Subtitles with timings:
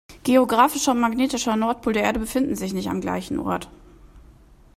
[0.23, 3.69] Geographischer und magnetischer Nordpol der Erde befinden sich nicht am gleichen Ort.